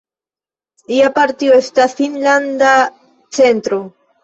[0.91, 2.73] Lia partio estas Finnlanda
[3.41, 3.81] Centro.